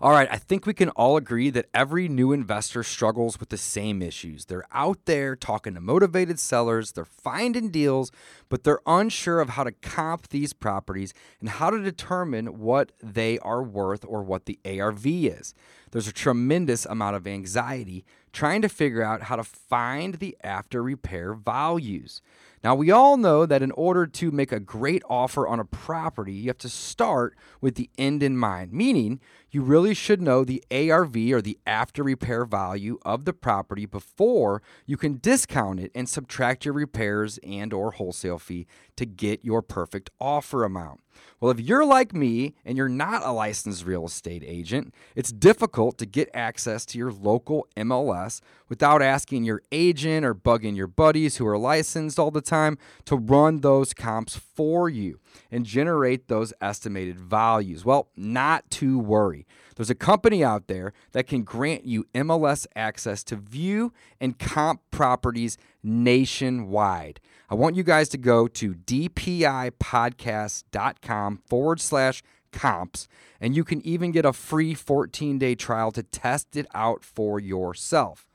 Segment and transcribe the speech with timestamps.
[0.00, 3.56] All right, I think we can all agree that every new investor struggles with the
[3.56, 4.44] same issues.
[4.44, 8.12] They're out there talking to motivated sellers, they're finding deals,
[8.48, 13.40] but they're unsure of how to comp these properties and how to determine what they
[13.40, 15.52] are worth or what the ARV is.
[15.90, 20.82] There's a tremendous amount of anxiety trying to figure out how to find the after
[20.82, 22.20] repair values.
[22.64, 26.32] Now, we all know that in order to make a great offer on a property,
[26.32, 29.20] you have to start with the end in mind, meaning
[29.50, 34.60] you really should know the ARV or the after repair value of the property before
[34.86, 39.62] you can discount it and subtract your repairs and or wholesale fee to get your
[39.62, 41.00] perfect offer amount.
[41.40, 45.77] Well, if you're like me and you're not a licensed real estate agent, it's difficult
[45.78, 51.36] to get access to your local MLS without asking your agent or bugging your buddies
[51.36, 55.20] who are licensed all the time to run those comps for you
[55.50, 57.84] and generate those estimated values.
[57.84, 59.46] Well, not to worry.
[59.76, 64.80] There's a company out there that can grant you MLS access to view and comp
[64.90, 67.20] properties nationwide.
[67.48, 73.08] I want you guys to go to dpipodcast.com forward slash comps,
[73.40, 77.38] and you can even get a free 14 day trial to test it out for
[77.38, 78.26] yourself.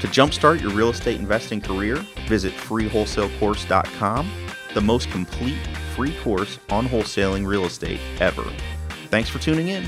[0.00, 1.96] To jumpstart your real estate investing career,
[2.26, 4.30] visit freewholesalecourse.com,
[4.72, 8.44] the most complete free course on wholesaling real estate ever.
[9.10, 9.86] Thanks for tuning in.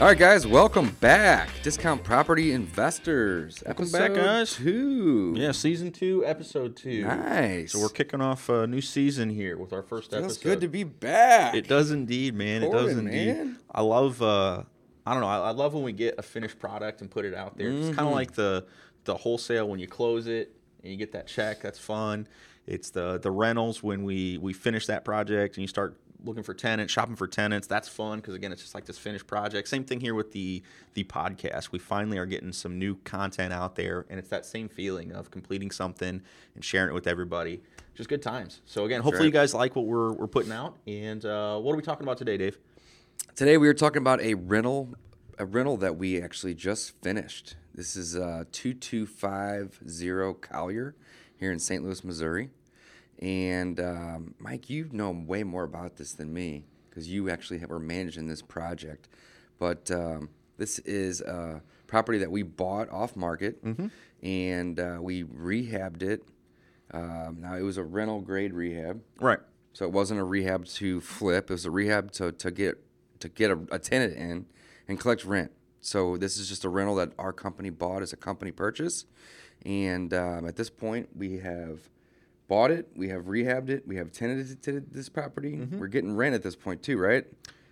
[0.00, 1.48] All right, guys, welcome back.
[1.64, 3.64] Discount Property Investors.
[3.66, 4.54] Welcome back, guys.
[4.54, 5.34] Two.
[5.36, 7.02] Yeah, season two, episode two.
[7.04, 7.72] Nice.
[7.72, 10.42] So we're kicking off a new season here with our first Feels episode.
[10.44, 11.56] good to be back.
[11.56, 12.62] It does indeed, man.
[12.62, 13.36] it does indeed.
[13.38, 13.58] man.
[13.72, 14.22] I love.
[14.22, 14.62] Uh,
[15.04, 15.26] I don't know.
[15.28, 17.68] I, I love when we get a finished product and put it out there.
[17.70, 17.94] It's Mm-hmm.
[17.96, 18.66] kind of like the
[19.02, 20.54] the wholesale when you close it
[20.84, 21.60] and you get that check.
[21.60, 22.28] That's fun.
[22.68, 26.54] It's the the rentals when we we finish that project and you start looking for
[26.54, 27.66] tenants, shopping for tenants.
[27.66, 29.68] That's fun because again, it's just like this finished project.
[29.68, 30.62] Same thing here with the
[30.94, 31.72] the podcast.
[31.72, 35.30] We finally are getting some new content out there, and it's that same feeling of
[35.30, 36.22] completing something
[36.54, 37.62] and sharing it with everybody.
[37.94, 38.60] Just good times.
[38.64, 40.76] So again, hopefully you guys like what we're we're putting out.
[40.86, 42.58] And uh, what are we talking about today, Dave?
[43.34, 44.94] Today we were talking about a rental,
[45.38, 47.56] a rental that we actually just finished.
[47.74, 50.94] This is uh, two two five zero Collier
[51.38, 51.84] here in St.
[51.84, 52.50] Louis, Missouri.
[53.20, 57.80] And um, Mike, you know way more about this than me because you actually were
[57.80, 59.08] managing this project.
[59.58, 63.58] But um, this is a property that we bought off market,
[64.22, 66.22] and uh, we rehabbed it.
[66.92, 69.02] Um, now it was a rental grade rehab.
[69.20, 69.40] Right.
[69.72, 71.50] So it wasn't a rehab to flip.
[71.50, 72.78] It was a rehab to, to get
[73.20, 74.46] to get a, a tenant in
[74.86, 75.52] and collect rent.
[75.80, 79.04] So this is just a rental that our company bought as a company purchase.
[79.64, 81.88] And um, at this point, we have
[82.48, 85.56] bought it, we have rehabbed it, we have tenanted this property.
[85.70, 87.24] We're getting rent at this point too, right?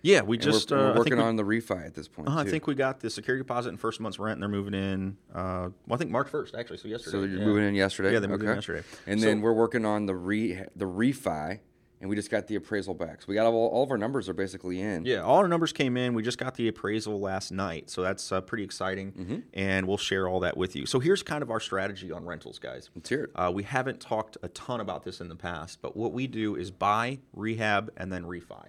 [0.03, 2.29] Yeah, we And just we're, uh, we're working we- on the refi at this point.
[2.29, 4.75] Uh, I think we got the security deposit and first month's rent, and they're moving
[4.75, 5.17] in.
[5.33, 6.77] Uh, well, I think March first, actually.
[6.77, 7.11] So yesterday.
[7.11, 7.45] So you're yeah.
[7.45, 8.13] moving in yesterday.
[8.13, 8.83] Yeah, they moved in yesterday.
[9.07, 11.59] And So- then we're working on the re the refi,
[11.99, 13.21] and we just got the appraisal back.
[13.21, 15.05] So we got all, all of our numbers are basically in.
[15.05, 16.13] Yeah, all our numbers came in.
[16.13, 19.37] We just got the appraisal last night, so that's uh, pretty exciting, Mm-hmm.
[19.53, 20.85] and we'll share all that with you.
[20.85, 22.89] So here's kind of our strategy on rentals, guys.
[22.95, 23.31] Let's hear it.
[23.35, 26.55] Uh, we haven't talked a ton about this in the past, but what we do
[26.55, 28.65] is buy, rehab, and then refi.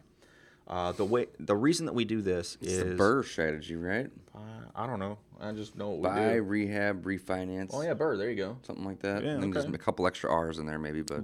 [0.67, 4.11] Uh, the way, the reason that we do this It's is the BRRRR strategy, right?
[4.35, 4.41] Uh,
[4.77, 5.17] I don't know.
[5.41, 7.71] I just know what we Buy, rehab, refinance.
[7.73, 8.19] Oh yeah, BRRRR.
[8.19, 8.59] There you go.
[8.67, 9.25] Something like that.
[9.25, 9.63] Yeah, and then okay.
[9.63, 11.01] just a couple extra R's in there, maybe.
[11.01, 11.23] But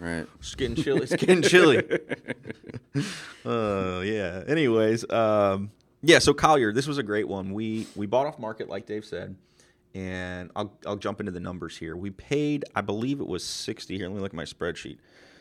[0.00, 0.26] right.
[0.38, 1.02] It's getting chilly.
[1.02, 1.78] It's getting chilly.
[3.44, 4.42] uh, yeah.
[4.46, 5.70] Anyways, um,
[6.02, 6.18] yeah.
[6.18, 7.52] So Collier, this was a great one.
[7.52, 9.36] We we bought off market, like Dave said,
[9.94, 11.96] and I'll I'll jump into the numbers here.
[11.96, 13.96] We paid, I believe it was sixty.
[13.96, 14.98] Here, let me look at my spreadsheet.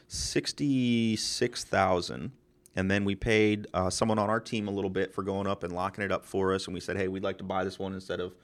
[0.07, 2.31] Sixty six thousand.
[2.75, 5.63] And then we paid uh, someone on our team a little bit for going up
[5.63, 6.65] and locking it up for us.
[6.65, 8.35] And we said, hey, we'd like to buy this one instead of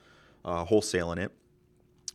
[0.44, 1.32] uh, wholesaling it.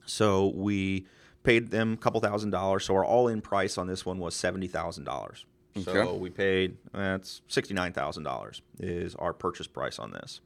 [0.05, 1.07] So we
[1.43, 2.85] paid them a couple thousand dollars.
[2.85, 5.45] So our all-in price on this one was seventy thousand dollars.
[5.83, 6.17] So Okay.
[6.17, 10.41] we paid that's sixty-nine thousand dollars is our purchase price on this.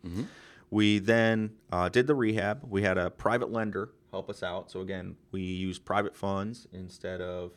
[0.72, 2.62] We then uh, did the rehab.
[2.68, 4.72] We had a private lender help us out.
[4.72, 7.52] So again, we used private funds instead of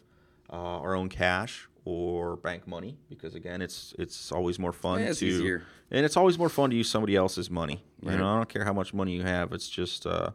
[0.52, 5.06] uh, our own cash or bank money because again, it's it's always more fun Yeah,
[5.10, 5.62] it's to easier.
[5.90, 7.82] and it's always more fun to use somebody else's money.
[8.02, 9.52] You know, I don't care how much money you have.
[9.52, 10.30] It's just uh,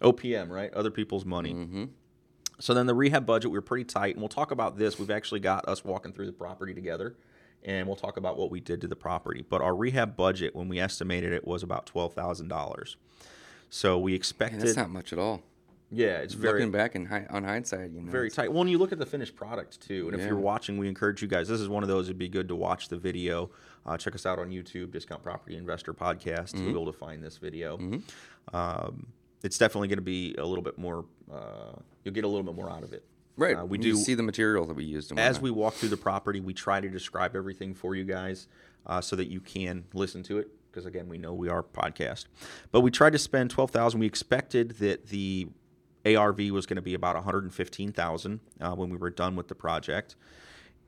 [0.00, 0.72] OPM, right?
[0.74, 1.52] Other people's money.
[1.54, 1.84] Mm-hmm.
[2.60, 4.98] So then the rehab budget, we were pretty tight, and we'll talk about this.
[4.98, 7.16] We've actually got us walking through the property together,
[7.64, 9.44] and we'll talk about what we did to the property.
[9.48, 12.96] But our rehab budget, when we estimated it, was about twelve thousand dollars.
[13.70, 15.42] So we Man, expected, that's not much at all.
[15.90, 18.10] yeah, it's very Looking back in hi- on hindsight, you know.
[18.12, 18.50] very tight.
[18.52, 21.22] Well, when you look at the finished product too, and if you're watching, we encourage
[21.22, 21.48] you guys.
[21.48, 22.06] This is one of those.
[22.06, 23.50] It'd be good to watch the video.
[23.84, 26.52] Uh, check us out on YouTube, Discount Property Investor Podcast.
[26.52, 26.58] Mm-hmm.
[26.58, 27.78] You'll be able to find this video.
[28.52, 29.06] Um,
[29.44, 31.04] it's definitely going to be a little bit more.
[31.32, 33.04] Uh, you'll get a little bit more out of it.
[33.36, 33.56] Right.
[33.56, 35.16] Uh, we You do see the material that we used.
[35.16, 38.48] As we walk through the property, we try to describe everything for you guys
[38.86, 40.48] uh, so that you can listen to it.
[40.70, 42.26] Because again, we know we are podcast,
[42.72, 44.00] but we tried to spend twelve thousand.
[44.00, 45.48] We expected that the
[46.04, 49.10] ARV was going to be about one hundred and fifteen thousand uh, when we were
[49.10, 50.16] done with the project,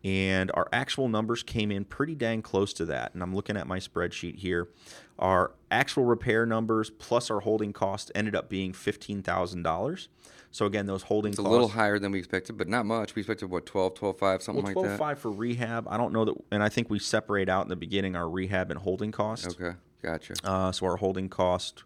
[0.03, 3.15] and our actual numbers came in pretty dang close to that.
[3.15, 4.69] And I'm looking at my spreadsheet here.
[5.19, 10.09] Our actual repair numbers plus our holding cost ended up being fifteen thousand dollars.
[10.51, 11.47] So again, those holding costs.
[11.47, 13.15] a little higher than we expected, but not much.
[13.15, 14.99] We expected what 12, 12, 5, something well, like twelve that.
[14.99, 15.87] five for rehab.
[15.89, 18.71] I don't know that, and I think we separate out in the beginning our rehab
[18.71, 19.47] and holding cost.
[19.61, 20.35] Okay, gotcha.
[20.45, 21.85] Uh, so our holding cost,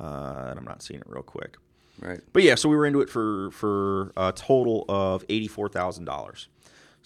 [0.00, 1.56] uh, and I'm not seeing it real quick,
[2.00, 2.20] Right.
[2.32, 6.04] but yeah, so we were into it for for a total of eighty four thousand
[6.06, 6.48] dollars.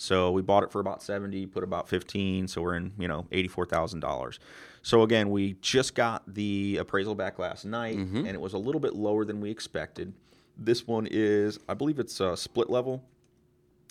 [0.01, 3.27] So we bought it for about seventy, put about fifteen, so we're in you know
[3.33, 4.41] eighty four thousand dollars.
[4.81, 8.17] So again, we just got the appraisal back last night, mm-hmm.
[8.17, 10.15] and it was a little bit lower than we expected.
[10.57, 13.05] This one is, I believe it's a split level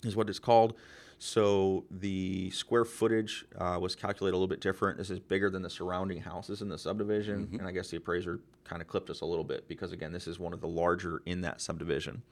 [0.04, 0.74] is what it's called.
[1.20, 4.98] So the square footage uh, was calculated a little bit different.
[4.98, 7.60] This is bigger than the surrounding houses in the subdivision, mm-hmm.
[7.60, 10.26] and I guess the appraiser kind of clipped us a little bit because again, this
[10.26, 12.24] is one of the larger in that subdivision,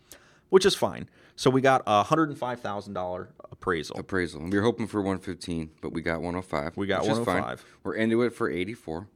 [0.49, 1.09] which is fine.
[1.35, 3.99] So we got a hundred and five thousand dollar appraisal.
[3.99, 4.41] Appraisal.
[4.41, 6.75] We were hoping for 115, but we got 105.
[6.75, 7.41] We got which is fine.
[7.41, 7.65] 105.
[7.83, 9.07] We're into it for 84.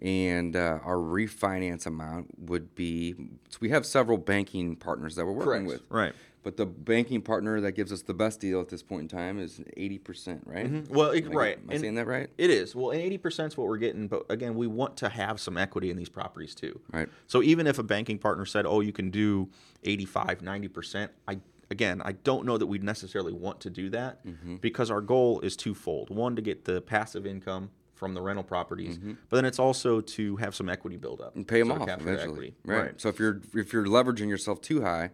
[0.00, 3.14] And uh, our refinance amount would be
[3.48, 5.82] so we have several banking partners that we're working with.
[5.90, 6.14] Right.
[6.48, 9.38] But the banking partner that gives us the best deal at this point in time
[9.38, 10.88] is 80%, right?
[10.88, 11.58] Well, it, Am I- right.
[11.58, 12.30] Am I And saying that right?
[12.38, 12.74] It is.
[12.74, 15.58] Well, and eighty percent is what we're getting, but again, we want to have some
[15.58, 16.80] equity in these properties too.
[16.90, 17.06] Right.
[17.26, 19.50] So even if a banking partner said, "Oh, you can do
[19.84, 21.38] 85, 90%," I
[21.70, 24.56] again, I don't know that we'd necessarily want to do that Mm-hmm.
[24.56, 26.08] because our goal is twofold.
[26.08, 28.96] One to get the passive income from the rental properties,
[29.28, 31.38] but then it's also to have some equity build up Mm-hmm.
[31.40, 32.22] and pay them So off eventually.
[32.22, 32.54] equity.
[32.64, 32.98] Right.
[32.98, 35.10] So if you're if you're leveraging yourself too high,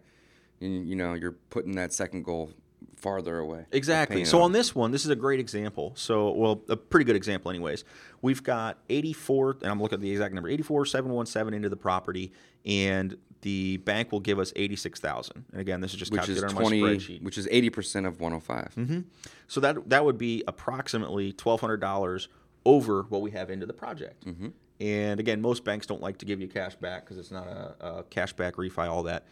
[0.60, 2.50] and you know you're putting that second goal
[2.96, 3.66] farther away.
[3.70, 4.24] Exactly.
[4.24, 5.92] So on this one, this is a great example.
[5.94, 7.84] So, well, a pretty good example, anyways.
[8.22, 12.32] We've got 84, and I'm looking at the exact number 84717 into the property,
[12.64, 15.44] and the bank will give us 86,000.
[15.52, 17.22] And again, this is just which is 20, my spreadsheet.
[17.22, 18.74] which is 80% of 105.
[18.74, 19.00] Mm-hmm.
[19.48, 22.28] So that that would be approximately $1,200
[22.64, 24.24] over what we have into the project.
[24.24, 24.48] Mm-hmm.
[24.80, 27.74] And again, most banks don't like to give you cash back because it's not a,
[27.80, 29.26] a cash back refi, all that.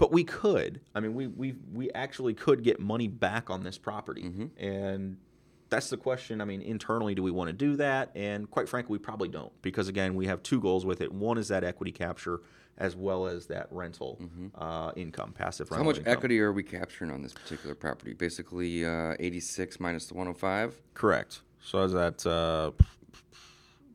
[0.00, 0.80] But we could.
[0.94, 4.46] I mean, we we we actually could get money back on this property, Mm-hmm.
[4.64, 5.18] and
[5.68, 6.40] that's the question.
[6.40, 8.10] I mean, internally, do we want to do that?
[8.16, 11.12] And quite frankly, we probably don't because again, we have two goals with it.
[11.12, 12.40] One is that equity capture,
[12.78, 14.18] as well as that rental
[14.56, 15.76] uh, income, passive Mm-hmm.
[15.76, 16.12] How much income.
[16.14, 18.14] equity are we capturing on this particular property?
[18.14, 21.42] Basically, uh, 86 minus the 105, Correct.
[21.62, 22.70] So is that uh,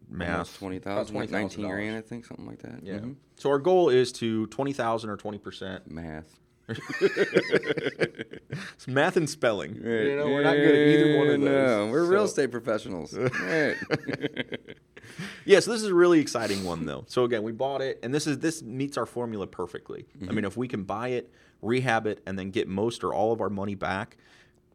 [0.09, 0.31] math?
[0.31, 1.31] almost 20,000, like $20,000.
[1.31, 2.79] 19 grand, I think, something like that.
[2.83, 2.99] Yeah.
[2.99, 3.15] Mhm.
[3.37, 5.89] So our goal is to twenty thousand or twenty percent.
[5.91, 6.39] Math.
[8.75, 9.73] It's math and spelling.
[9.73, 10.05] Right.
[10.05, 11.49] You know, we're not good at either one of those.
[11.49, 13.13] No, we're real estate professionals.
[13.41, 13.75] right.
[15.45, 17.05] Yeah, so this is a really exciting one though.
[17.07, 20.07] So again, we bought it, and this is this meets our formula perfectly.
[20.27, 21.31] I mean, if we can buy it,
[21.61, 24.17] rehab it, and then get most or all of our money back,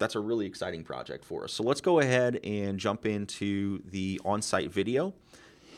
[0.00, 1.52] that's a really exciting project for us.
[1.52, 5.12] So let's go ahead and jump into the on-site video,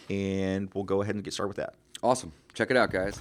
[0.09, 1.75] and we'll go ahead and get started with that.
[2.03, 2.33] Awesome.
[2.55, 3.21] Check it out, guys.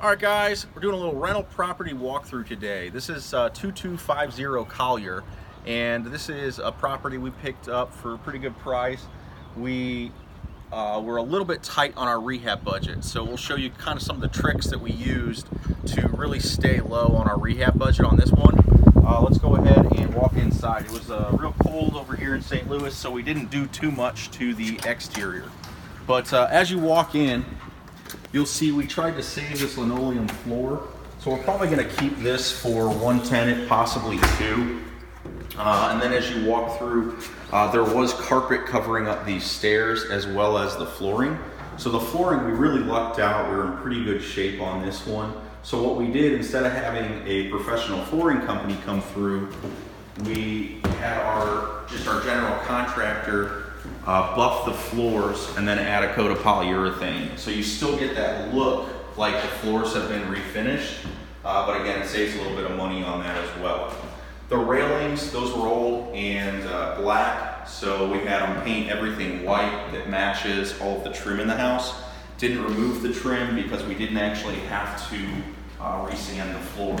[0.00, 2.88] All right, guys, we're doing a little rental property walkthrough today.
[2.88, 5.22] This is uh, 2250 Collier,
[5.66, 9.04] and this is a property we picked up for a pretty good price.
[9.56, 10.12] We
[10.72, 13.96] uh, we're a little bit tight on our rehab budget, so we'll show you kind
[13.96, 15.46] of some of the tricks that we used
[15.86, 18.81] to really stay low on our rehab budget on this one.
[19.04, 20.84] Uh, let's go ahead and walk inside.
[20.84, 22.68] It was uh, real cold over here in St.
[22.68, 25.50] Louis, so we didn't do too much to the exterior.
[26.06, 27.44] But uh, as you walk in,
[28.32, 30.86] you'll see we tried to save this linoleum floor.
[31.18, 34.80] So we're probably gonna keep this for one tenant, possibly two.
[35.58, 37.18] Uh, and then as you walk through,
[37.50, 41.36] uh, there was carpet covering up these stairs as well as the flooring.
[41.76, 43.50] So the flooring, we really lucked out.
[43.50, 45.34] We were in pretty good shape on this one.
[45.64, 49.48] So what we did, instead of having a professional flooring company come through,
[50.24, 53.72] we had our, just our general contractor
[54.04, 57.38] uh, buff the floors and then add a coat of polyurethane.
[57.38, 61.06] So you still get that look like the floors have been refinished,
[61.44, 63.94] uh, but again, it saves a little bit of money on that as well.
[64.48, 69.92] The railings, those were old and uh, black, so we had them paint everything white
[69.92, 71.94] that matches all of the trim in the house.
[72.42, 75.16] Didn't remove the trim because we didn't actually have to
[75.80, 77.00] uh, resand the floors.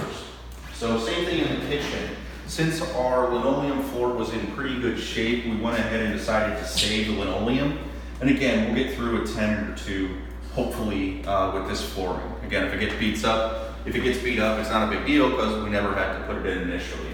[0.72, 2.10] So same thing in the kitchen.
[2.46, 6.64] Since our linoleum floor was in pretty good shape, we went ahead and decided to
[6.64, 7.76] save the linoleum.
[8.20, 10.16] And again, we'll get through a tenant or two,
[10.52, 12.32] hopefully, uh, with this flooring.
[12.44, 15.04] Again, if it gets beat up, if it gets beat up, it's not a big
[15.04, 17.10] deal because we never had to put it in initially.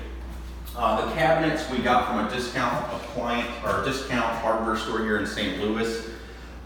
[0.76, 5.26] Uh, the cabinets we got from a discount appliance or discount hardware store here in
[5.26, 5.62] St.
[5.62, 6.07] Louis.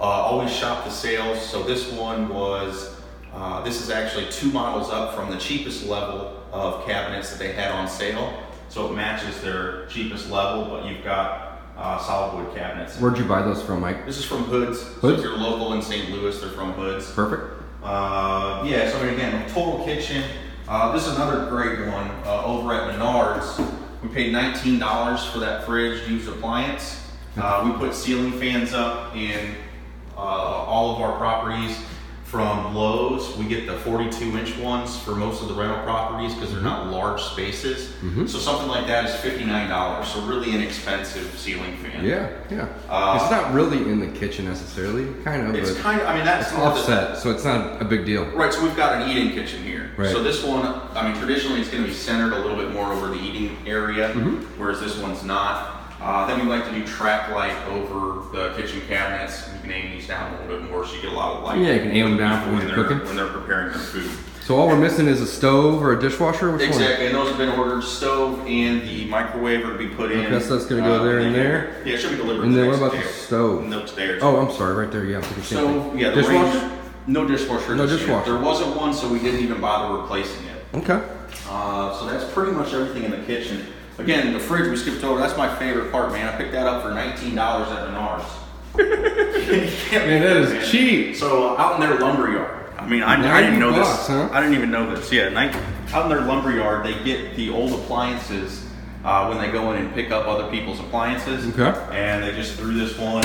[0.02, 1.40] Uh, always shop the sales.
[1.40, 2.96] So this one was,
[3.32, 7.52] uh, this is actually two models up from the cheapest level of cabinets that they
[7.52, 8.36] had on sale.
[8.68, 12.98] So it matches their cheapest level, but you've got uh, solid wood cabinets.
[12.98, 14.04] Where'd you buy those from, Mike?
[14.04, 14.80] This is from Hoods.
[14.80, 15.20] So Hoods?
[15.20, 16.10] if you're local in St.
[16.10, 17.08] Louis, they're from Hoods.
[17.12, 17.62] Perfect.
[17.84, 20.24] Uh, yeah, so I mean, again, total kitchen.
[20.66, 23.72] Uh, this is another great one uh, over at Menards.
[24.02, 27.08] We paid $19 for that fridge used appliance.
[27.36, 29.54] Uh, we put ceiling fans up uh,
[30.26, 31.76] all of our properties
[32.24, 33.36] from Lowe's.
[33.36, 36.86] We get the 42 inch ones for most of the rental properties because they're not
[36.90, 37.92] large spaces.
[38.30, 40.04] So something like that is $59.
[40.06, 42.02] So really inexpensive ceiling fan.
[42.04, 42.68] Yeah, yeah.
[42.88, 45.54] Uh, it's not really in the kitchen necessarily, kind of.
[45.54, 48.06] It's kind of, I mean, that's it's more the- offset, so it's not a big
[48.06, 48.24] deal.
[48.30, 49.90] Right, so we've got an eating kitchen here.
[49.98, 50.08] Right.
[50.10, 50.64] So this one,
[50.96, 53.58] I mean, traditionally it's going to be centered a little bit more over the eating
[53.66, 54.58] area, Mm-hmm.
[54.58, 55.81] whereas this one's not.
[56.02, 59.48] Uh, then we like to do track light over the kitchen cabinets.
[59.54, 61.44] You can aim these down a little bit more so you get a lot of
[61.44, 61.60] light.
[61.60, 63.06] Yeah, you can aim them down for when you're they're, cooking.
[63.06, 64.10] When they're preparing their food.
[64.42, 66.50] So all we're missing is a stove or a dishwasher.
[66.50, 67.82] Which Exactly, and those have been ordered.
[67.84, 70.26] Stove and the microwave are to be put in.
[70.26, 71.80] Okay, so that's gonna go there and there?
[71.84, 72.46] Yeah, it should be delivered.
[72.46, 73.64] And then what about the stove?
[73.66, 74.18] No, one?
[74.20, 74.74] Oh, I'm sorry.
[74.74, 75.04] Right there.
[75.04, 76.58] Yeah, I'm thinking yeah, the dishwasher.
[76.58, 76.72] range-
[77.06, 77.76] no dishwasher.
[77.76, 78.32] No dishwasher.
[78.32, 80.64] There wasn't one, so we didn't even bother replacing it.
[80.74, 81.00] Okay.
[81.48, 83.66] Uh, so that's pretty much everything in the kitchen.
[84.02, 85.20] Again, the fridge we skipped over.
[85.20, 86.32] That's my favorite part, man.
[86.32, 88.24] I picked that up for nineteen dollars at Menards.
[88.76, 91.14] Man, that is cheap.
[91.14, 92.72] So uh, out in their lumber yard.
[92.78, 94.06] I mean, I, I didn't know bucks, this.
[94.08, 94.28] huh?
[94.32, 95.12] I didn't even know this.
[95.12, 95.54] Yeah, nine,
[95.92, 98.66] out in their lumber yard, they get the old appliances
[99.04, 101.46] uh, when they go in and pick up other people's appliances.
[101.56, 101.96] Okay.
[101.96, 103.24] And they just threw this one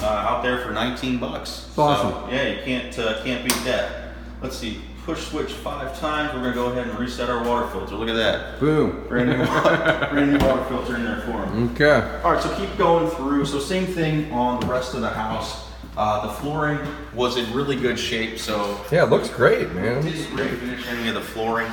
[0.00, 1.70] uh, out there for 19 bucks.
[1.76, 2.10] Awesome.
[2.10, 4.14] So, yeah, you can't uh, can't beat that.
[4.40, 4.80] Let's see.
[5.04, 6.32] Push switch five times.
[6.32, 7.96] We're gonna go ahead and reset our water filter.
[7.96, 8.60] Look at that.
[8.60, 9.04] Boom.
[9.08, 11.70] Brand new, water, brand new water filter in there for them.
[11.72, 12.20] Okay.
[12.22, 13.44] All right, so keep going through.
[13.46, 15.66] So same thing on the rest of the house.
[15.96, 16.78] Uh, the flooring
[17.14, 20.02] was in really good shape, so Yeah, it looks great, man.
[20.04, 21.70] didn't refinish any of the flooring.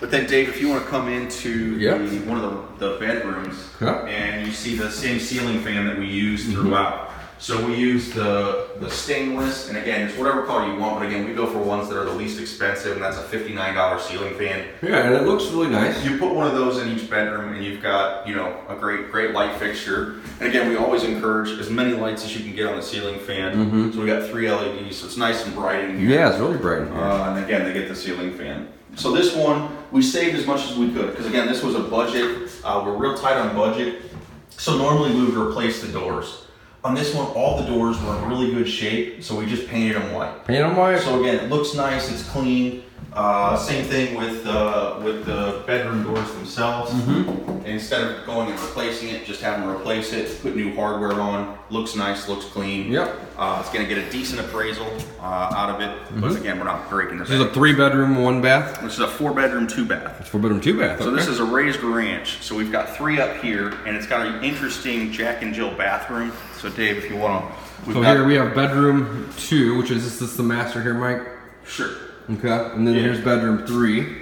[0.00, 1.96] But then, Dave, if you want to come into Yeah.
[1.98, 6.06] the, one of the, the bedrooms and you see the same ceiling fan that we
[6.06, 7.10] use throughout.
[7.42, 11.00] So we use the the stainless, and again, it's whatever color you want.
[11.00, 13.52] But again, we go for ones that are the least expensive, and that's a fifty
[13.52, 14.68] nine dollar ceiling fan.
[14.80, 16.04] Yeah, and it looks really nice.
[16.04, 19.10] You put one of those in each bedroom, and you've got you know a great
[19.10, 20.20] great light fixture.
[20.38, 23.18] And again, we always encourage as many lights as you can get on the ceiling
[23.18, 23.92] fan.
[23.92, 26.10] So we got three LEDs, so it's nice and bright in here.
[26.10, 26.82] Yeah, it's really bright.
[26.82, 27.02] in here.
[27.02, 28.68] Uh, and again, they get the ceiling fan.
[28.94, 31.80] So this one, we saved as much as we could because again, this was a
[31.82, 32.52] budget.
[32.62, 34.02] Uh, we're real tight on budget.
[34.50, 36.42] So normally we would replace the doors.
[36.84, 39.94] On this one, all the doors were in really good shape, so we just painted
[39.94, 40.44] them white.
[40.44, 41.00] Paint on white.
[41.00, 42.82] So again, it looks nice, it's clean.
[43.12, 46.90] Uh, same thing with uh, with the bedroom doors themselves.
[46.90, 47.66] Mm-hmm.
[47.66, 51.56] Instead of going and replacing it, just have them replace it, put new hardware on.
[51.70, 52.90] Looks nice, looks clean.
[52.90, 53.20] Yep.
[53.36, 54.86] Uh, it's gonna get a decent appraisal
[55.20, 57.30] uh, out of it, but again, we're not breaking Mm-hmm.
[57.30, 58.80] This is a three bedroom, one bath.
[58.80, 60.16] This is a four bedroom, two bath.
[60.20, 61.00] It's Four bedroom, two bath.
[61.02, 62.42] So this is a raised ranch.
[62.42, 66.32] So we've got three up here, and it's got an interesting Jack and Jill bathroom.
[66.62, 67.52] So Dave, if you want
[67.86, 71.26] to, So here we have bedroom two, which is this is the master here, Mike.
[71.66, 71.90] sure.
[72.30, 73.00] Okay, and then Yeah.
[73.00, 74.18] here's bedroom three.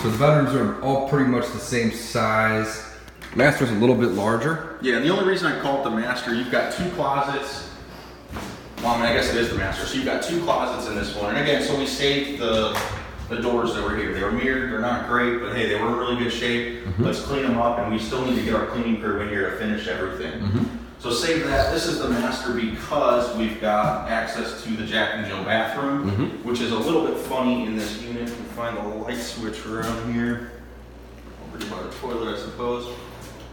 [0.00, 2.84] So the bedrooms are all pretty much the same size.
[3.34, 4.76] Master's a little bit larger.
[4.80, 7.68] Yeah, and the only reason I call it the master, you've got two closets.
[8.80, 9.86] Well, I mean, I guess it is the master.
[9.86, 11.34] So you've got two closets in this one.
[11.34, 12.78] And again, so we saved the
[13.28, 14.14] the doors that were here.
[14.14, 14.70] They were mirrored.
[14.70, 16.84] They're not great, but hey, they were in really good shape.
[16.84, 17.02] Mm-hmm.
[17.02, 19.50] Let's clean them up, and we still need to get our cleaning crew in here
[19.50, 20.40] to finish everything.
[20.40, 20.75] Mm-hmm.
[21.06, 21.72] So save that.
[21.72, 26.08] This is the master because we've got access to the Jack and Jill bathroom,
[26.42, 28.28] which is a little bit funny in this unit.
[28.28, 30.50] We find the light switch around here
[31.44, 32.92] over by the toilet, I suppose.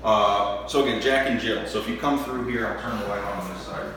[0.03, 1.63] Uh, so again, Jack and Jill.
[1.67, 3.93] So if you come through here, I'll turn the light on on this side.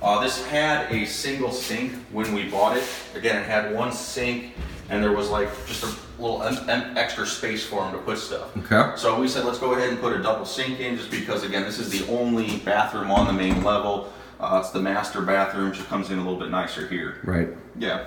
[0.00, 2.84] Uh, this had a single sink when we bought it.
[3.14, 4.54] Again, it had one sink,
[4.88, 8.56] and there was like just a little extra space for them to put stuff.
[8.58, 8.96] Okay.
[8.96, 11.62] So we said, let's go ahead and put a double sink in, just because again,
[11.62, 14.12] this is the only bathroom on the main level.
[14.40, 17.20] Uh, it's the master bathroom, which comes in a little bit nicer here.
[17.24, 17.48] Right.
[17.78, 18.04] Yeah.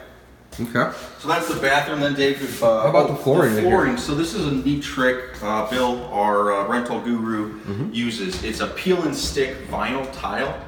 [0.60, 0.92] Okay.
[1.20, 2.00] So that's the bathroom.
[2.00, 3.98] Then Dave, if, uh, How about the flooring in The flooring.
[3.98, 7.94] So this is a neat trick uh, Bill, our uh, rental guru, Mm-hmm.
[7.94, 8.44] uses.
[8.44, 10.60] It's a peel and stick vinyl tile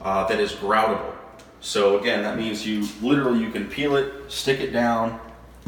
[0.00, 1.14] uh, that is groutable.
[1.60, 5.20] So again, that means you literally you can peel it, stick it down.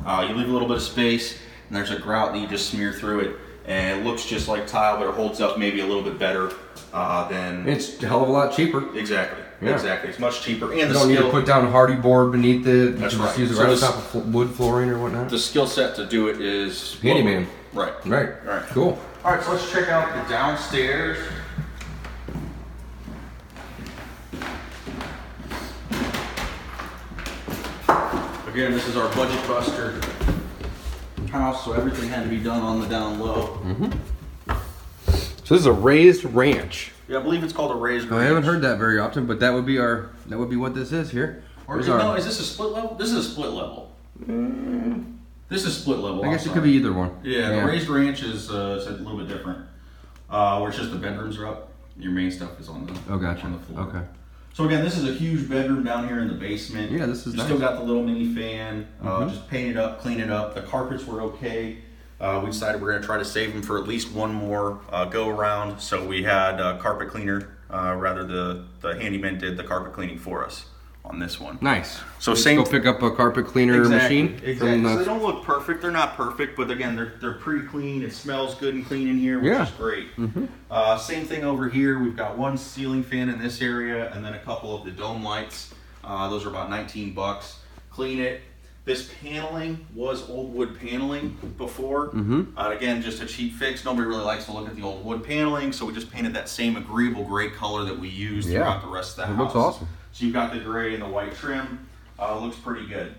[0.05, 1.39] Uh, you leave a little bit of space,
[1.69, 4.67] and there's a grout that you just smear through it, and it looks just like
[4.67, 6.51] tile, but it holds up maybe a little bit better
[6.93, 8.97] uh, than It's a hell of a lot cheaper.
[8.97, 9.43] exactly.
[9.63, 9.75] Yeah.
[9.75, 10.09] Exactly.
[10.09, 12.73] It's much cheaper, and You the don't need to put down Hardie board beneath it.
[12.73, 13.39] You That's can just right.
[13.39, 15.29] use it So right this- on top of wood flooring or whatnot.
[15.29, 17.47] the skill set to do it is Handyman.
[17.75, 17.93] Right.
[18.07, 18.31] right.
[18.47, 18.63] All right.
[18.69, 18.99] Cool.
[19.23, 21.19] All right, so let's check out the downstairs.
[28.53, 30.01] Again, this is our budget buster
[31.31, 33.61] house, so everything had to be done on the down low.
[35.45, 36.91] So this is a raised ranch.
[37.09, 38.11] Yeah, I believe it's called a raised.
[38.13, 40.75] I haven't heard that very often, but that would be our that would be what
[40.75, 41.45] this is here.
[41.69, 42.95] Or Here's is, our- no, is this a split level?
[42.97, 43.93] This is a split level.
[45.49, 46.25] This is split level.
[46.25, 47.17] I guess it could be either one.
[47.23, 49.65] Yeah, the raised ranch is, uh, is a little bit different.
[50.29, 51.73] Uh, where it's just the bedrooms are up.
[51.97, 53.45] Your main stuff is on the Oh, gotcha.
[53.47, 53.81] on the floor.
[53.89, 54.01] Okay.
[54.53, 56.91] So again, this is a huge bedroom down here in the basement.
[56.91, 57.57] Yeah, this is You still.
[57.57, 57.61] Mm-hmm.
[57.65, 58.87] got the little mini fan.
[59.03, 60.55] Uh, just paint it up, clean it up.
[60.55, 61.79] The carpets were okay.
[62.21, 65.05] Uh, we decided we're gonna try to save them for at least one more uh,
[65.07, 65.81] go around.
[65.81, 67.57] So we had a carpet cleaner.
[67.73, 70.67] Uh, rather, the the handyman did the carpet cleaning for us
[71.05, 71.59] on this one.
[71.61, 72.01] Nice.
[72.19, 74.23] So Just same- Go pick up a carpet cleaner Exactly.
[74.23, 74.41] machine.
[74.45, 74.83] Exactly.
[74.83, 75.81] From So they don't look perfect.
[75.83, 78.03] They're not perfect, but again, they're they're pretty clean.
[78.03, 79.65] It smells good and clean in here, which Yeah.
[79.65, 80.09] is great.
[80.71, 81.99] Uh, same thing over here.
[81.99, 85.25] We've got one ceiling fan in this area, and then a couple of the dome
[85.25, 85.73] lights.
[86.05, 87.57] Uh, those are about 19 bucks.
[87.91, 88.43] Clean it.
[88.87, 92.09] This paneling was old wood paneling before.
[92.09, 92.59] Mm-hmm.
[92.59, 93.85] Uh, again, just a cheap fix.
[93.85, 96.49] Nobody really likes to look at the old wood paneling, so we just painted that
[96.49, 98.59] same agreeable gray color that we used Yeah.
[98.61, 99.39] throughout the rest of the It house.
[99.39, 99.89] looks awesome.
[100.13, 101.89] So you've got the gray and the white trim.
[102.19, 103.15] Uh, looks pretty good.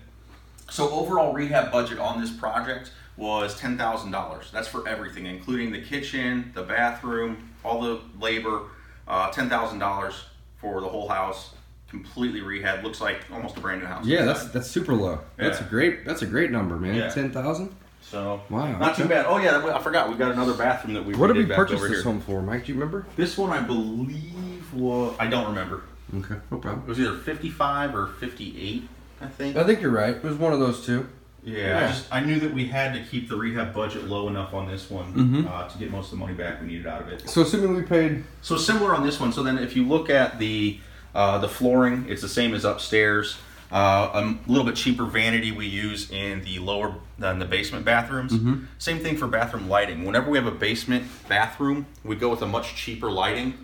[0.70, 4.46] So overall rehab budget on this project was ten thousand dollars.
[4.52, 8.62] That's for everything, including the kitchen, the bathroom, all the labor.
[9.08, 10.14] Uh, ten thousand dollars
[10.58, 11.50] for the whole house,
[11.88, 12.84] completely rehab.
[12.84, 14.06] Looks like almost a brand new house.
[14.06, 14.52] yeah, that's inside.
[14.54, 15.18] that's super low.
[15.36, 16.94] That's a great that's a great number, man.
[16.94, 17.08] Yeah.
[17.10, 17.74] Ten thousand.
[18.00, 19.26] so Wow, not too bad.
[19.26, 21.90] Oh yeah, I forgot we got another bathroom that we What did we purchase this
[21.90, 22.02] here.
[22.02, 22.64] home for, Mike?
[22.66, 23.06] Do you remember?
[23.16, 25.82] This one I believe was I don't remember.
[26.18, 26.82] Okay, no problem.
[26.86, 28.88] It was either fifty-five or fifty-eight,
[29.20, 29.56] I think.
[29.56, 30.14] I think you're right.
[30.16, 31.08] It was one of those two.
[31.44, 31.84] Yeah, Yeah.
[31.84, 34.68] I just I knew that we had to keep the rehab budget low enough on
[34.68, 35.50] this one Mhm.
[35.50, 37.28] uh, to get most of the money back we needed out of it.
[37.28, 39.32] So assuming we paid So similar on this one.
[39.32, 40.78] So then, if you look at the
[41.14, 43.36] uh, the flooring, it's the same as upstairs.
[43.72, 48.34] Uh, a little bit cheaper vanity we use in the lower than the basement bathrooms.
[48.78, 50.04] Same thing for bathroom lighting.
[50.04, 53.54] Whenever we have a basement bathroom, we go with a much cheaper lighting.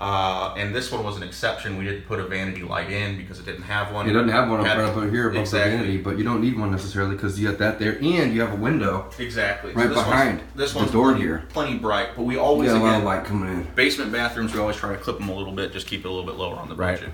[0.00, 1.76] Uh, and this one was an exception.
[1.76, 4.08] We didn't put a vanity light in because it didn't have one.
[4.08, 4.60] it doesn't have one.
[4.60, 5.72] I'm trying to put it here above exactly.
[5.72, 8.40] the vanity, but you don't need one necessarily because you got that there, and you
[8.40, 9.10] have a window.
[9.18, 9.72] Exactly.
[9.72, 11.44] Right this one's- behind this the one's door plenty, here.
[11.48, 13.66] Plenty bright, but we You always got a lot of light coming in.
[13.74, 14.54] basement bathrooms.
[14.54, 16.36] We always try to clip them a little bit, just keep it a little bit
[16.38, 17.00] lower on the budget.
[17.08, 17.12] Right.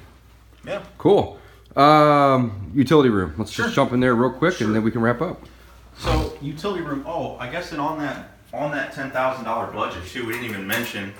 [0.64, 0.82] budget.
[0.84, 0.88] Yeah.
[0.98, 1.38] Cool.
[1.76, 3.32] Um, utility room.
[3.38, 3.64] Let's Sure.
[3.64, 4.66] just jump in there real quick, Sure.
[4.66, 5.42] and then we can wrap up.
[5.98, 7.04] So utility room.
[7.06, 10.48] Oh, I guess and on that on that ten thousand dollar budget too, we didn't
[10.50, 11.12] even mention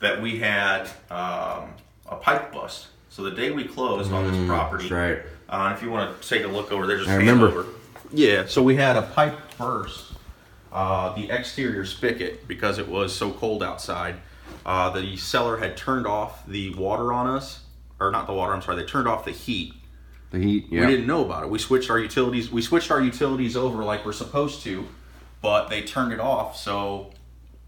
[0.00, 1.70] that we had um,
[2.08, 2.88] a pipe bust.
[3.10, 5.32] So the day we closed on this property, Mm, That's right.
[5.48, 7.46] Uh, if you want to take a look over there, just I pan remember.
[7.48, 7.66] over.
[8.12, 10.12] Yeah, so we had a pipe burst,
[10.72, 14.16] uh, the exterior spigot, because it was so cold outside.
[14.64, 17.60] Uh, the seller had turned off the water on us,
[18.00, 18.52] or not the water.
[18.52, 19.72] I'm sorry, they turned off the heat.
[20.30, 20.66] The heat.
[20.70, 20.80] Yeah.
[20.82, 21.50] We didn't know about it.
[21.50, 22.50] We switched our utilities.
[22.50, 24.86] We switched our utilities over like we're supposed to,
[25.40, 26.56] but they turned it off.
[26.56, 27.12] So,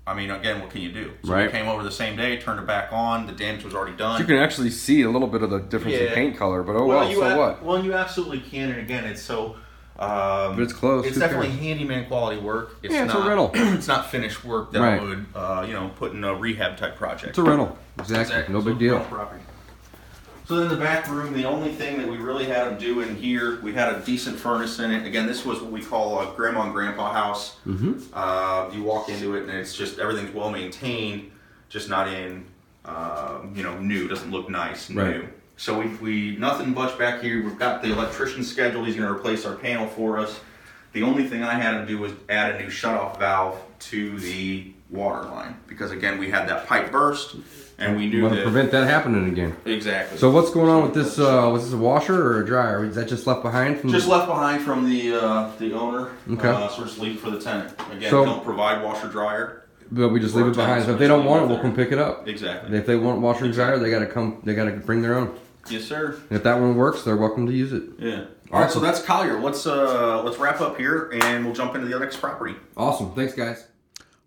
[0.08, 1.12] I mean, again, what can you do?
[1.22, 1.46] So Right.
[1.46, 3.26] we came over the same day, turned it back on.
[3.26, 4.18] The damage was already done.
[4.18, 6.86] You can actually see a little bit of the difference in paint color, but oh
[6.86, 7.08] well.
[7.08, 7.62] you so ab- what?
[7.62, 9.56] Well, you absolutely can, and again, it's so.
[10.00, 11.58] Um, But it's close, It's who definitely cares?
[11.60, 12.76] handyman quality work.
[12.84, 13.50] It's Yeah, it's a not, rental.
[13.54, 15.02] it's not finished work that Right.
[15.02, 17.30] would, uh, you know, put in a rehab type project.
[17.30, 17.76] It's a rental.
[17.98, 18.36] Exactly.
[18.36, 18.54] Exactly.
[18.54, 19.00] No So big deal.
[19.00, 19.42] property.
[20.48, 23.16] So then the back room, the only thing that we really had them do in
[23.16, 25.06] here, we had a decent furnace in it.
[25.06, 27.56] Again, this was what we call a grandma and grandpa house.
[27.66, 28.00] Mm-hmm.
[28.14, 31.30] Uh, you walk into it and it's just everything's well maintained,
[31.68, 32.46] just not in,
[32.86, 34.08] uh, you know, new.
[34.08, 35.02] Doesn't look nice, new.
[35.02, 35.28] Right.
[35.58, 37.44] So we, we nothing much back here.
[37.44, 38.86] We've got the electrician scheduled.
[38.86, 40.40] He's going to replace our panel for us.
[40.94, 44.72] The only thing I had to do was add a new shutoff valve to the
[44.88, 47.36] water line because again we had that pipe burst
[47.78, 49.56] and we You knew want to that prevent that happening again.
[49.64, 50.18] exactly.
[50.18, 51.18] So what's going on with this?
[51.18, 52.84] Uh, was this a washer or a dryer?
[52.84, 53.90] Is that just left behind from?
[53.90, 56.10] just the, left behind from the uh, the owner.
[56.30, 56.48] Okay.
[56.48, 57.72] Uh, so just leave for the tenant.
[57.92, 59.64] Again, So- don't provide washer dryer.
[59.90, 60.84] But we just leave it behind.
[60.84, 62.28] So if they don't want it, we'll come pick it up.
[62.28, 62.66] Exactly.
[62.66, 64.38] And if they want washer and dryer, they got to come.
[64.44, 65.34] They got to bring their own.
[65.70, 66.18] Yes, sir.
[66.28, 67.84] And if that one works, they're welcome to use it.
[67.98, 68.24] Yeah.
[68.52, 68.70] All right.
[68.70, 68.82] So Awesome.
[68.82, 69.40] that's Collier.
[69.40, 72.54] Let's uh let's wrap up here and we'll jump into the next property.
[72.76, 73.12] Awesome.
[73.14, 73.66] Thanks, guys.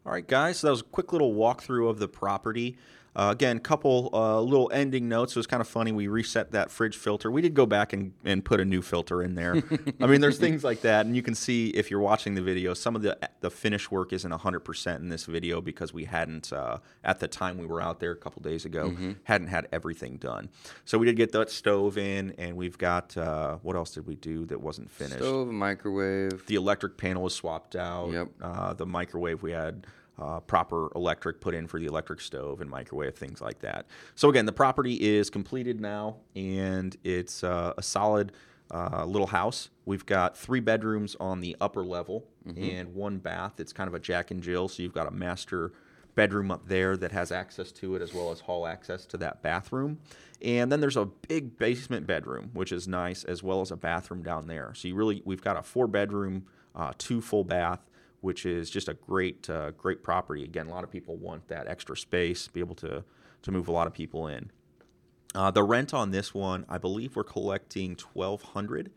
[0.04, 0.58] All right, guys.
[0.58, 2.76] So that was a quick little walkthrough of the property.
[3.14, 5.34] Uh, again, couple uh, little ending notes.
[5.34, 5.92] It was kind of funny.
[5.92, 7.30] We reset that fridge filter.
[7.30, 9.62] We did go back and, and put a new filter in there.
[10.00, 12.74] I mean, there's things like that, and you can see if you're watching the video,
[12.74, 16.78] some of the the finish work isn't 100% in this video because we hadn't uh,
[17.04, 20.50] at the time we were out there a couple days ago hadn't had everything done.
[20.86, 24.16] So we did get that stove in, and we've got uh, what else did we
[24.16, 25.18] do that wasn't finished?
[25.18, 26.46] Stove, microwave.
[26.46, 28.12] the electric panel was swapped out.
[28.12, 28.28] Yep.
[28.42, 29.86] Uh, the microwave we had
[30.22, 33.88] uh, proper electric put in for the electric stove and microwave things like that.
[34.16, 38.32] So again, the property is completed now, and it's uh, a solid
[38.74, 39.70] uh, little house.
[39.86, 42.26] We've got three bedrooms on the upper level
[42.58, 43.60] and one bath.
[43.60, 45.74] It's kind of a Jack and Jill, so you've got a master
[46.16, 49.42] bedroom up there that has access to it as well as hall access to that
[49.42, 50.00] bathroom.
[50.42, 54.24] And then there's a big basement bedroom, which is nice, as well as a bathroom
[54.24, 54.74] down there.
[54.76, 57.80] So you really, we've got a four bedroom, uh, two full bath,
[58.22, 60.44] which is just a great, uh, great property.
[60.44, 63.04] Again, a lot of people want that extra space, be able to
[63.44, 64.52] to move a lot of people in.
[65.34, 68.92] Uh, the rent on this one, I believe, we're collecting twelve hundred.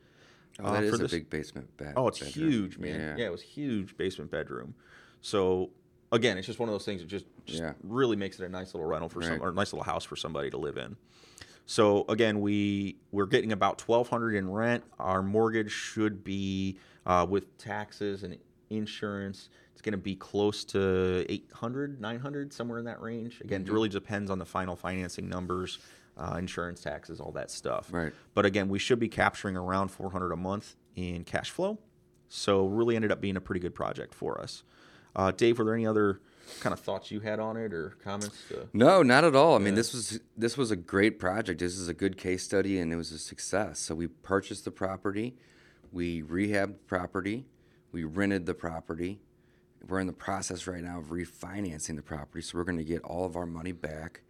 [0.62, 1.94] Oh, that is a big basement bed.
[1.96, 2.50] Oh, it's bedroom.
[2.50, 3.00] huge, man.
[3.00, 3.16] Yeah.
[3.16, 3.26] Yeah.
[3.26, 4.74] it was huge basement bedroom.
[5.20, 5.70] So
[6.12, 7.72] again, it's just one of those things that just, just Yeah.
[7.82, 10.14] really makes it a nice little rental for some or a nice little house for
[10.16, 10.96] somebody to live in.
[11.66, 14.84] So again, we we're getting about twelve hundred in rent.
[14.98, 18.36] Our mortgage should be uh, with taxes and
[18.70, 19.48] insurance.
[19.72, 23.40] It's going to be close to 800, 900, somewhere in that range.
[23.40, 23.70] Again, Mm-hmm.
[23.70, 25.78] it really depends on the final financing numbers,
[26.16, 27.88] uh, insurance, taxes, all that stuff.
[27.92, 28.12] Right.
[28.34, 31.78] But again, we should be capturing around 400 a month in cash flow.
[32.28, 34.62] So really ended up being a pretty good project for us.
[35.14, 36.20] Uh, Dave, were there any other
[36.60, 38.36] kind of thoughts you had on it or comments?
[38.48, 38.68] To...
[38.72, 39.54] No, not at all.
[39.54, 41.60] I mean, this was this was a great project.
[41.60, 43.78] This is a good case study, and it was a success.
[43.78, 45.36] So we purchased the property,
[45.92, 47.44] we rehabbed the property,
[47.94, 49.20] we rented the property.
[49.88, 53.02] We're in the process right now of refinancing the property, so we're going to get
[53.02, 54.22] all of our money back.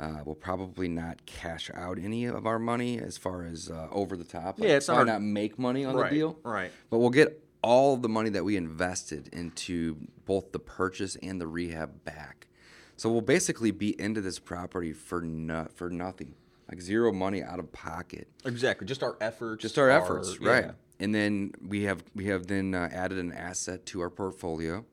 [0.00, 4.16] Uh, we'll probably not cash out any of our money as far as uh, over
[4.16, 4.58] the top.
[4.58, 6.38] Yeah, it's not probably our- not make money on Right, the deal.
[6.42, 6.72] right.
[6.90, 11.46] But we'll get all the money that we invested into both the purchase and the
[11.46, 12.48] rehab back.
[12.96, 16.34] So we'll basically be into this property for no, for nothing,
[16.68, 18.26] like zero money out of pocket.
[18.44, 19.62] Exactly, just our efforts.
[19.62, 20.72] Just our efforts, yeah.
[21.02, 24.84] And then we have we have then uh, added an asset to our portfolio.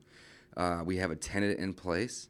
[0.57, 2.27] Uh, we have a tenant in place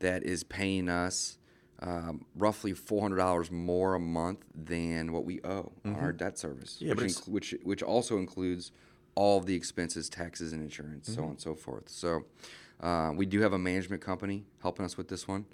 [0.00, 1.38] that is paying us
[1.80, 6.38] um, roughly four hundred dollars more a month than what we owe on our debt
[6.38, 6.86] service, Mm-hmm.
[6.88, 8.70] Yeah, which, inc- which which also includes
[9.14, 11.18] all the expenses, taxes, and insurance, Mm-hmm.
[11.20, 11.88] so on and so forth.
[11.88, 12.26] So
[12.82, 15.46] uh, we do have a management company helping us with this one.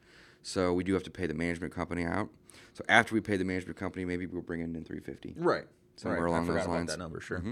[0.42, 2.28] So we do have to pay the management company out.
[2.74, 5.34] So after we pay the management company, maybe we'll bring in three fifty.
[5.36, 5.66] Right.
[5.96, 6.28] Somewhere right.
[6.28, 6.90] along those lines.
[6.90, 7.42] that number, sure.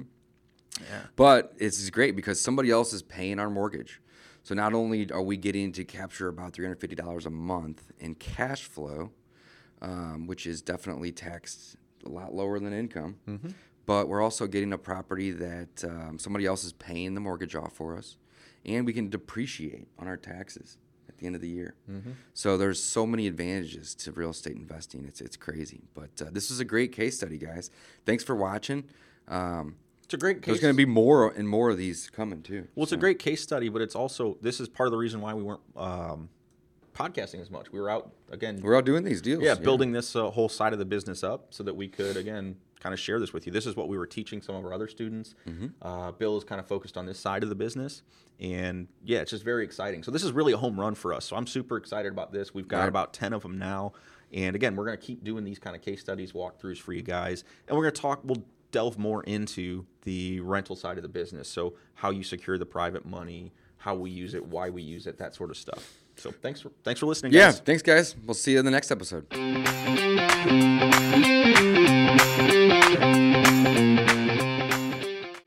[0.80, 1.02] Yeah.
[1.16, 4.00] But it's great because somebody else is paying our mortgage.
[4.42, 9.10] So not only are we getting to capture about $350 a month in cash flow,
[9.82, 11.76] um, which is definitely taxed
[12.06, 13.16] a lot lower than income,
[13.86, 17.74] but we're also getting a property that um, somebody else is paying the mortgage off
[17.74, 18.16] for us,
[18.64, 20.78] and we can depreciate on our taxes
[21.10, 21.74] at the end of the year.
[22.32, 25.04] So there's so many advantages to real estate investing.
[25.06, 25.82] It's it's crazy.
[25.94, 27.70] But uh, this was a great case study, guys.
[28.06, 28.84] Thanks for watching.
[29.28, 30.46] Um, It's a great case.
[30.46, 32.66] There's going to be more and more of these coming too.
[32.74, 35.20] Well, it's a great case study, but it's also this is part of the reason
[35.20, 36.28] why we weren't um,
[36.94, 37.70] podcasting as much.
[37.72, 38.60] We were out again.
[38.62, 39.42] We're out doing these deals.
[39.42, 42.56] yeah, building this uh, whole side of the business up so that we could again
[42.80, 43.52] kind of share this with you.
[43.52, 45.34] This is what we were teaching some of our other students.
[45.48, 45.66] Mm-hmm.
[45.80, 48.02] Uh, Bill is kind of focused on this side of the business,
[48.40, 50.02] and yeah, it's just very exciting.
[50.02, 51.24] So this is really a home run for us.
[51.26, 52.52] So I'm super excited about this.
[52.52, 52.88] We've got Right.
[52.88, 53.92] about ten of them now,
[54.32, 57.02] and again, we're going to keep doing these kind of case studies, walkthroughs for you
[57.02, 58.20] guys, and we're going to talk.
[58.24, 61.48] We'll delve more into the rental side of the business.
[61.48, 65.18] So how you secure the private money, how we use it, why we use it,
[65.18, 65.92] that sort of stuff.
[66.16, 67.32] So thanks for thanks for listening.
[67.32, 67.46] Yeah.
[67.46, 67.60] guys.
[67.60, 68.14] Thanks, guys.
[68.26, 69.26] We'll see you in the next episode.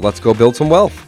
[0.00, 1.07] Let's go build some wealth.